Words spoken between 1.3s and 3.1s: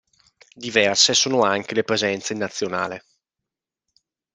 anche le presenze in nazionale.